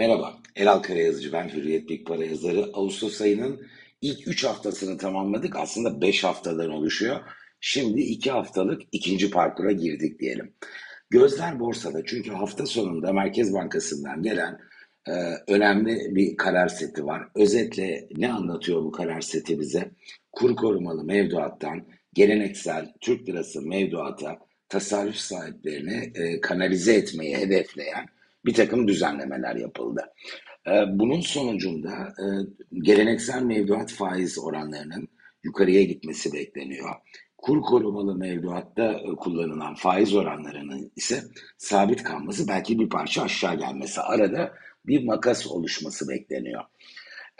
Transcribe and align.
Merhaba, 0.00 0.38
Elal 0.56 0.78
Karayazıcı 0.78 1.32
ben 1.32 1.48
Hürriyet 1.48 1.88
Big 1.88 2.06
Para 2.06 2.24
yazarı. 2.24 2.70
Ağustos 2.74 3.20
ayının 3.20 3.66
ilk 4.00 4.28
3 4.28 4.44
haftasını 4.44 4.98
tamamladık. 4.98 5.56
Aslında 5.56 6.00
5 6.00 6.24
haftadan 6.24 6.70
oluşuyor. 6.70 7.20
Şimdi 7.60 8.00
2 8.00 8.30
haftalık 8.30 8.82
ikinci 8.92 9.30
parkura 9.30 9.72
girdik 9.72 10.20
diyelim. 10.20 10.54
Gözler 11.10 11.60
borsada 11.60 12.04
çünkü 12.04 12.30
hafta 12.30 12.66
sonunda 12.66 13.12
Merkez 13.12 13.54
Bankası'ndan 13.54 14.22
gelen 14.22 14.58
e, 15.08 15.12
önemli 15.48 16.14
bir 16.14 16.36
karar 16.36 16.68
seti 16.68 17.06
var. 17.06 17.28
Özetle 17.34 18.08
ne 18.16 18.32
anlatıyor 18.32 18.84
bu 18.84 18.92
karar 18.92 19.20
seti 19.20 19.60
bize? 19.60 19.90
Kur 20.32 20.56
korumalı 20.56 21.04
mevduattan 21.04 21.86
geleneksel 22.14 22.92
Türk 23.00 23.28
lirası 23.28 23.62
mevduata 23.62 24.38
tasarruf 24.68 25.16
sahiplerini 25.16 26.12
e, 26.14 26.40
kanalize 26.40 26.94
etmeyi 26.94 27.36
hedefleyen 27.36 28.06
bir 28.44 28.54
takım 28.54 28.88
düzenlemeler 28.88 29.56
yapıldı. 29.56 30.04
Ee, 30.66 30.84
bunun 30.88 31.20
sonucunda 31.20 31.90
e, 31.90 32.24
geleneksel 32.72 33.42
mevduat 33.42 33.92
faiz 33.92 34.38
oranlarının 34.38 35.08
yukarıya 35.42 35.82
gitmesi 35.82 36.32
bekleniyor. 36.32 36.90
Kur 37.38 37.62
korumalı 37.62 38.14
mevduatta 38.14 38.92
e, 38.92 39.16
kullanılan 39.16 39.74
faiz 39.74 40.14
oranlarının 40.14 40.92
ise 40.96 41.22
sabit 41.58 42.02
kalması 42.02 42.48
belki 42.48 42.78
bir 42.78 42.88
parça 42.88 43.22
aşağı 43.22 43.58
gelmesi. 43.58 44.00
Arada 44.00 44.54
bir 44.86 45.04
makas 45.04 45.46
oluşması 45.46 46.08
bekleniyor. 46.08 46.64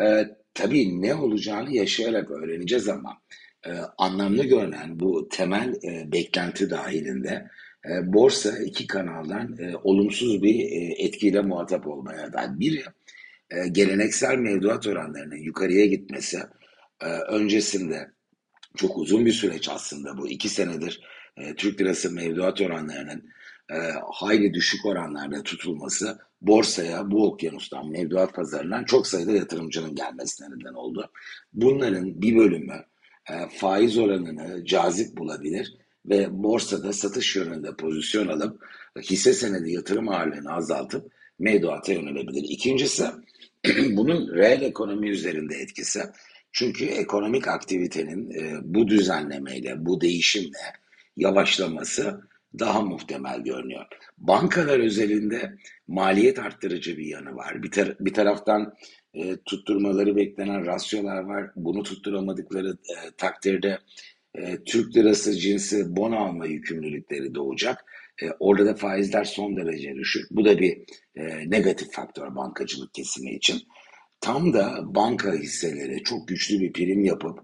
Ee, 0.00 0.24
tabii 0.54 1.02
ne 1.02 1.14
olacağını 1.14 1.74
yaşayarak 1.74 2.30
öğreneceğiz 2.30 2.88
ama 2.88 3.18
e, 3.66 3.70
anlamlı 3.98 4.44
görünen 4.44 5.00
bu 5.00 5.28
temel 5.28 5.74
e, 5.84 6.12
beklenti 6.12 6.70
dahilinde 6.70 7.48
e, 7.84 8.12
borsa 8.12 8.58
iki 8.58 8.86
kanaldan 8.86 9.56
e, 9.58 9.76
olumsuz 9.76 10.42
bir 10.42 10.60
e, 10.60 10.94
etkiyle 11.04 11.40
muhatap 11.40 11.86
olmaya 11.86 12.32
da 12.32 12.60
biri 12.60 12.82
e, 13.50 13.68
geleneksel 13.68 14.38
mevduat 14.38 14.86
oranlarının 14.86 15.36
yukarıya 15.36 15.86
gitmesi 15.86 16.38
e, 17.00 17.06
öncesinde 17.06 18.10
çok 18.76 18.98
uzun 18.98 19.26
bir 19.26 19.32
süreç 19.32 19.68
aslında 19.68 20.18
bu 20.18 20.28
iki 20.28 20.48
senedir 20.48 21.00
e, 21.36 21.54
Türk 21.54 21.80
lirası 21.80 22.10
mevduat 22.10 22.60
oranlarının 22.60 23.30
e, 23.70 23.76
hayli 24.12 24.54
düşük 24.54 24.86
oranlarda 24.86 25.42
tutulması 25.42 26.18
borsaya 26.40 27.10
bu 27.10 27.26
okyanustan 27.26 27.90
mevduat 27.90 28.34
pazarından 28.34 28.84
çok 28.84 29.06
sayıda 29.06 29.32
yatırımcının 29.32 29.94
gelmesine 29.94 30.48
neden 30.50 30.74
oldu. 30.74 31.10
Bunların 31.52 32.22
bir 32.22 32.36
bölümü 32.36 32.84
e, 33.30 33.34
faiz 33.58 33.98
oranını 33.98 34.64
cazip 34.64 35.16
bulabilir 35.16 35.76
ve 36.06 36.26
borsada 36.30 36.92
satış 36.92 37.36
yönünde 37.36 37.76
pozisyon 37.76 38.28
alıp 38.28 38.64
hisse 39.02 39.32
senedi 39.32 39.72
yatırım 39.72 40.08
ağırlığını 40.08 40.52
azaltıp 40.52 41.12
mevduata 41.38 41.92
yönelebilir. 41.92 42.44
İkincisi 42.48 43.04
bunun 43.90 44.34
reel 44.34 44.62
ekonomi 44.62 45.10
üzerinde 45.10 45.54
etkisi. 45.56 46.02
Çünkü 46.52 46.84
ekonomik 46.84 47.48
aktivitenin 47.48 48.30
e, 48.30 48.58
bu 48.62 48.88
düzenlemeyle, 48.88 49.86
bu 49.86 50.00
değişimle 50.00 50.58
yavaşlaması 51.16 52.20
daha 52.58 52.80
muhtemel 52.82 53.40
görünüyor. 53.40 53.86
Bankalar 54.18 54.78
özelinde 54.78 55.54
maliyet 55.88 56.38
arttırıcı 56.38 56.96
bir 56.98 57.06
yanı 57.06 57.36
var. 57.36 57.62
Bir, 57.62 57.70
tar 57.70 57.96
bir 58.00 58.14
taraftan 58.14 58.74
e, 59.14 59.36
tutturmaları 59.36 60.16
beklenen 60.16 60.66
rasyolar 60.66 61.20
var. 61.20 61.50
Bunu 61.56 61.82
tutturamadıkları 61.82 62.68
e, 62.70 63.10
takdirde 63.16 63.78
e, 64.42 64.64
Türk 64.64 64.96
lirası 64.96 65.38
cinsi 65.38 65.96
bon 65.96 66.12
alma 66.12 66.46
yükümlülükleri 66.46 67.34
doğacak. 67.34 67.84
E, 68.22 68.26
orada 68.40 68.66
da 68.66 68.74
faizler 68.74 69.24
son 69.24 69.56
derece 69.56 69.94
düşük. 69.94 70.30
Bu 70.30 70.44
da 70.44 70.58
bir 70.58 70.78
e, 71.16 71.50
negatif 71.50 71.92
faktör 71.92 72.34
bankacılık 72.34 72.94
kesimi 72.94 73.34
için. 73.34 73.62
Tam 74.20 74.52
da 74.52 74.80
banka 74.84 75.32
hisseleri 75.32 76.02
çok 76.04 76.28
güçlü 76.28 76.60
bir 76.60 76.72
prim 76.72 77.04
yapıp 77.04 77.38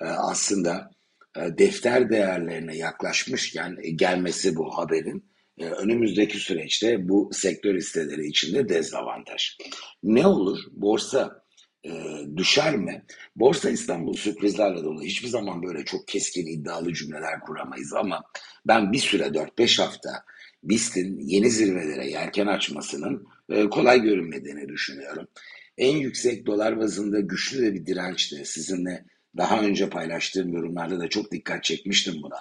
e, 0.00 0.04
aslında 0.04 0.90
e, 1.36 1.58
defter 1.58 2.10
değerlerine 2.10 2.76
yaklaşmışken 2.76 3.76
e, 3.82 3.90
gelmesi 3.90 4.56
bu 4.56 4.78
haberin 4.78 5.24
e, 5.58 5.64
önümüzdeki 5.66 6.38
süreçte 6.38 7.08
bu 7.08 7.30
sektör 7.32 7.74
hisseleri 7.74 8.26
için 8.26 8.54
de 8.54 8.68
dezavantaj. 8.68 9.56
Ne 10.02 10.26
olur? 10.26 10.58
Borsa 10.72 11.45
e, 11.86 11.92
düşer 12.36 12.76
mi? 12.76 13.02
Borsa 13.36 13.70
İstanbul 13.70 14.14
sürprizlerle 14.14 14.84
dolu. 14.84 15.02
Hiçbir 15.02 15.28
zaman 15.28 15.62
böyle 15.62 15.84
çok 15.84 16.08
keskin 16.08 16.46
iddialı 16.46 16.92
cümleler 16.92 17.40
kuramayız 17.40 17.92
ama 17.92 18.24
ben 18.66 18.92
bir 18.92 18.98
süre 18.98 19.24
4-5 19.24 19.82
hafta 19.82 20.24
BIST'in 20.62 21.18
yeni 21.20 21.50
zirvelere 21.50 22.10
yelken 22.10 22.46
açmasının 22.46 23.26
e, 23.48 23.68
kolay 23.68 24.02
görünmediğini 24.02 24.68
düşünüyorum. 24.68 25.28
En 25.78 25.96
yüksek 25.96 26.46
dolar 26.46 26.78
bazında 26.78 27.20
güçlü 27.20 27.62
de 27.62 27.74
bir 27.74 27.86
dirençti. 27.86 28.44
Sizinle 28.44 29.04
daha 29.36 29.60
önce 29.60 29.90
paylaştığım 29.90 30.52
yorumlarda 30.52 31.00
da 31.00 31.08
çok 31.08 31.32
dikkat 31.32 31.64
çekmiştim 31.64 32.14
buna. 32.22 32.36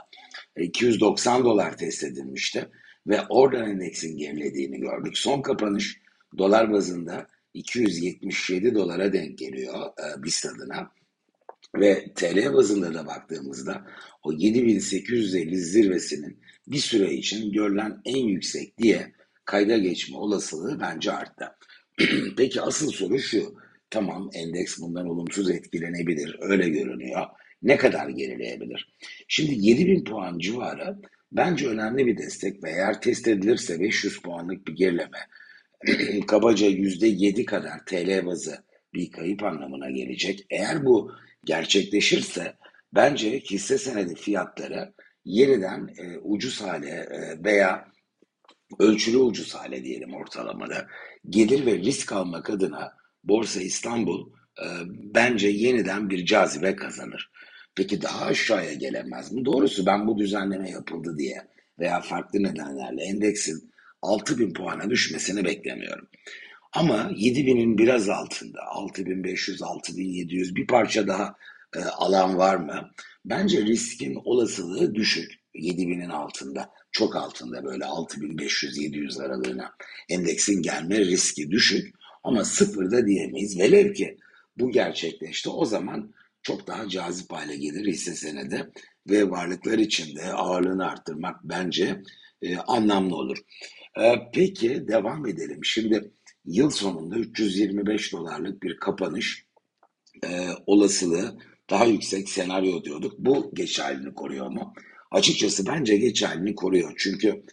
290 0.57 1.41
e, 1.41 1.43
dolar 1.43 1.77
test 1.77 2.03
edilmişti 2.03 2.69
ve 3.07 3.21
oradan 3.29 3.69
endeksin 3.69 4.17
gerilediğini 4.17 4.79
gördük. 4.79 5.17
Son 5.17 5.41
kapanış 5.41 6.01
dolar 6.37 6.71
bazında 6.71 7.27
277 7.55 8.75
dolara 8.75 9.13
denk 9.13 9.37
geliyor 9.37 9.75
e, 9.85 10.23
BIST 10.23 10.45
adına. 10.45 10.91
Ve 11.75 12.05
TL 12.15 12.53
bazında 12.53 12.93
da 12.93 13.07
baktığımızda 13.07 13.85
o 14.23 14.31
7850 14.31 15.57
zirvesinin 15.57 16.39
bir 16.67 16.77
süre 16.77 17.13
için 17.13 17.51
görülen 17.51 18.01
en 18.05 18.25
yüksek 18.27 18.77
diye 18.77 19.13
kayda 19.45 19.77
geçme 19.77 20.17
olasılığı 20.17 20.79
bence 20.79 21.11
arttı. 21.11 21.45
Peki 22.37 22.61
asıl 22.61 22.91
soru 22.91 23.19
şu. 23.19 23.55
Tamam 23.89 24.29
endeks 24.33 24.79
bundan 24.79 25.07
olumsuz 25.07 25.49
etkilenebilir. 25.49 26.37
Öyle 26.39 26.69
görünüyor. 26.69 27.25
Ne 27.63 27.77
kadar 27.77 28.09
gerileyebilir? 28.09 28.89
Şimdi 29.27 29.67
7000 29.67 30.03
puan 30.03 30.39
civarı 30.39 30.97
bence 31.31 31.67
önemli 31.67 32.05
bir 32.05 32.17
destek 32.17 32.63
ve 32.63 32.69
eğer 32.69 33.01
test 33.01 33.27
edilirse 33.27 33.79
500 33.79 34.21
puanlık 34.21 34.67
bir 34.67 34.73
gerileme 34.73 35.19
kabaca 36.27 36.67
yüzde 36.67 37.07
yedi 37.07 37.45
kadar 37.45 37.85
TL 37.85 38.25
bazı 38.25 38.65
bir 38.93 39.11
kayıp 39.11 39.43
anlamına 39.43 39.89
gelecek. 39.89 40.45
Eğer 40.49 40.85
bu 40.85 41.11
gerçekleşirse 41.45 42.55
bence 42.93 43.39
hisse 43.39 43.77
senedi 43.77 44.15
fiyatları 44.15 44.93
yeniden 45.25 45.89
e, 45.97 46.17
ucuz 46.17 46.61
hale 46.61 46.89
e, 46.89 47.43
veya 47.43 47.91
ölçülü 48.79 49.17
ucuz 49.17 49.55
hale 49.55 49.83
diyelim 49.83 50.13
ortalamada 50.13 50.87
gelir 51.29 51.65
ve 51.65 51.77
risk 51.77 52.11
almak 52.11 52.49
adına 52.49 52.93
Borsa 53.23 53.61
İstanbul 53.61 54.29
e, 54.59 54.65
bence 54.87 55.47
yeniden 55.47 56.09
bir 56.09 56.25
cazibe 56.25 56.75
kazanır. 56.75 57.31
Peki 57.75 58.01
daha 58.01 58.25
aşağıya 58.25 58.73
gelemez 58.73 59.31
mi? 59.31 59.45
Doğrusu 59.45 59.85
ben 59.85 60.07
bu 60.07 60.17
düzenleme 60.17 60.69
yapıldı 60.69 61.15
diye 61.17 61.47
veya 61.79 62.01
farklı 62.01 62.43
nedenlerle 62.43 63.03
endeksin 63.03 63.71
6000 64.01 64.53
puana 64.53 64.89
düşmesini 64.89 65.45
beklemiyorum. 65.45 66.07
Ama 66.73 66.95
7000'in 66.95 67.77
biraz 67.77 68.09
altında 68.09 68.59
6500, 68.67 69.61
6700 69.61 70.55
bir 70.55 70.67
parça 70.67 71.07
daha 71.07 71.35
e, 71.75 71.79
alan 71.79 72.37
var 72.37 72.55
mı? 72.55 72.91
Bence 73.25 73.61
riskin 73.61 74.15
olasılığı 74.25 74.95
düşük. 74.95 75.31
7000'in 75.55 76.09
altında, 76.09 76.69
çok 76.91 77.15
altında 77.15 77.63
böyle 77.63 77.83
6500-700 77.83 79.23
aralığına 79.23 79.71
endeksin 80.09 80.61
gelme 80.61 80.99
riski 80.99 81.51
düşük. 81.51 81.95
Ama 82.23 82.45
sıfırda 82.45 83.07
diyemeyiz. 83.07 83.59
Velev 83.59 83.93
ki 83.93 84.17
bu 84.57 84.71
gerçekleşti 84.71 85.49
o 85.49 85.65
zaman 85.65 86.13
çok 86.41 86.67
daha 86.67 86.89
cazip 86.89 87.31
hale 87.31 87.57
gelir 87.57 87.87
hisse 87.87 88.15
senedi 88.15 88.71
ve 89.09 89.29
varlıklar 89.29 89.77
içinde 89.77 90.23
ağırlığını 90.33 90.89
arttırmak 90.89 91.39
bence 91.43 92.01
e, 92.41 92.57
anlamlı 92.57 93.15
olur. 93.15 93.37
E, 93.99 94.29
peki 94.33 94.87
devam 94.87 95.27
edelim. 95.27 95.59
Şimdi 95.63 96.11
yıl 96.45 96.69
sonunda 96.69 97.17
325 97.17 98.13
dolarlık 98.13 98.63
bir 98.63 98.77
kapanış 98.77 99.45
e, 100.23 100.47
olasılığı 100.65 101.37
daha 101.69 101.85
yüksek 101.85 102.29
senaryo 102.29 102.83
diyorduk. 102.83 103.13
Bu 103.17 103.51
geçerliliğini 103.53 104.13
koruyor 104.13 104.47
mu? 104.47 104.73
Açıkçası 105.11 105.67
bence 105.67 105.97
geçerliliğini 105.97 106.55
koruyor. 106.55 106.93
Çünkü 106.97 107.43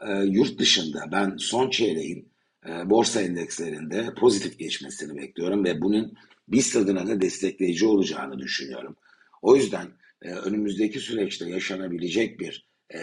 e, 0.00 0.12
yurt 0.24 0.58
dışında 0.58 1.08
ben 1.12 1.36
son 1.36 1.70
çeyreğin 1.70 2.28
e, 2.68 2.90
borsa 2.90 3.20
endekslerinde 3.20 4.14
pozitif 4.14 4.58
geçmesini 4.58 5.16
bekliyorum 5.18 5.64
ve 5.64 5.82
bunun 5.82 6.12
BIST 6.48 6.76
adına 6.76 7.06
da 7.06 7.20
destekleyici 7.20 7.86
olacağını 7.86 8.38
düşünüyorum. 8.38 8.96
O 9.42 9.56
yüzden 9.56 9.86
e, 10.22 10.30
önümüzdeki 10.30 11.00
süreçte 11.00 11.50
yaşanabilecek 11.50 12.40
bir 12.40 12.69
e, 12.94 13.00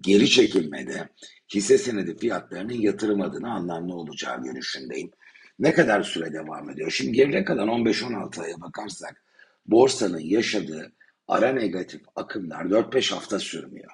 geri 0.00 0.30
çekilmede 0.30 1.08
hisse 1.54 1.78
senedi 1.78 2.16
fiyatlarının 2.16 2.72
yatırım 2.72 3.20
adına 3.20 3.52
anlamlı 3.54 3.94
olacağı 3.94 4.42
görüşündeyim. 4.42 5.10
Ne 5.58 5.74
kadar 5.74 6.02
süre 6.02 6.32
devam 6.32 6.70
ediyor? 6.70 6.90
Şimdi 6.90 7.12
geride 7.12 7.44
kalan 7.44 7.68
15-16 7.68 8.42
aya 8.42 8.60
bakarsak 8.60 9.24
borsanın 9.66 10.20
yaşadığı 10.20 10.92
ara 11.28 11.52
negatif 11.52 12.02
akımlar 12.16 12.64
4-5 12.64 13.14
hafta 13.14 13.38
sürmüyor. 13.38 13.90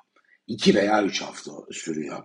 2 0.47 0.75
veya 0.75 1.05
3 1.05 1.23
hafta 1.23 1.53
sürüyor. 1.70 2.23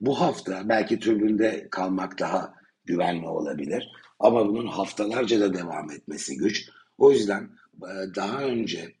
Bu 0.00 0.20
hafta 0.20 0.68
belki 0.68 0.98
türbünde 0.98 1.68
kalmak 1.70 2.18
daha 2.18 2.54
güvenli 2.84 3.28
olabilir. 3.28 3.88
Ama 4.18 4.48
bunun 4.48 4.66
haftalarca 4.66 5.40
da 5.40 5.54
devam 5.54 5.90
etmesi 5.90 6.36
güç. 6.36 6.68
O 6.98 7.12
yüzden 7.12 7.50
e, 7.82 8.14
daha 8.14 8.42
önce 8.42 8.94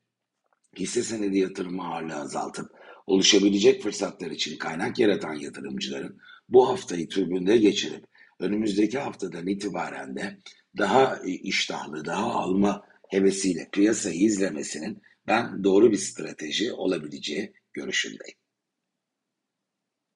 hisse 0.78 1.02
senedi 1.02 1.38
yatırımı 1.38 1.88
ağırlığı 1.88 2.16
azaltıp 2.16 2.70
oluşabilecek 3.06 3.82
fırsatlar 3.82 4.30
için 4.30 4.58
kaynak 4.58 4.98
yaratan 4.98 5.34
yatırımcıların 5.34 6.18
bu 6.48 6.68
haftayı 6.68 7.08
türbünde 7.08 7.56
geçirip 7.56 8.04
önümüzdeki 8.40 8.98
haftadan 8.98 9.46
itibaren 9.46 10.16
de 10.16 10.38
daha 10.78 11.20
iştahlı, 11.24 12.04
daha 12.04 12.32
alma 12.34 12.82
hevesiyle 13.08 13.68
piyasayı 13.72 14.20
izlemesinin 14.20 15.02
ben 15.26 15.64
doğru 15.64 15.92
bir 15.92 15.96
strateji 15.96 16.72
olabileceği 16.72 17.52
görüşündeyim. 17.72 18.43